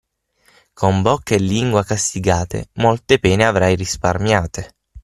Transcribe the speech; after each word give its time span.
Con 0.73 1.03
bocca 1.03 1.35
e 1.35 1.37
lingua 1.37 1.83
castigate, 1.83 2.69
molte 2.77 3.19
pene 3.19 3.45
avrai 3.45 3.75
risparmiate. 3.75 4.73